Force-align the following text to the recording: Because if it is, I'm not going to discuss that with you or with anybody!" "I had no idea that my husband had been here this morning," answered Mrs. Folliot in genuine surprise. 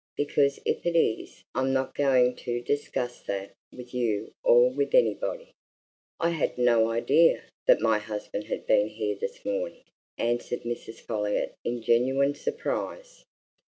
Because 0.17 0.59
if 0.65 0.83
it 0.83 0.97
is, 0.97 1.43
I'm 1.53 1.73
not 1.73 1.93
going 1.93 2.35
to 2.37 2.59
discuss 2.63 3.21
that 3.27 3.53
with 3.71 3.93
you 3.93 4.33
or 4.43 4.71
with 4.71 4.95
anybody!" 4.95 5.51
"I 6.19 6.31
had 6.31 6.57
no 6.57 6.89
idea 6.89 7.43
that 7.67 7.81
my 7.81 7.99
husband 7.99 8.45
had 8.45 8.65
been 8.65 8.87
here 8.87 9.15
this 9.21 9.45
morning," 9.45 9.83
answered 10.17 10.63
Mrs. 10.63 11.01
Folliot 11.01 11.53
in 11.63 11.83
genuine 11.83 12.33
surprise. 12.33 13.25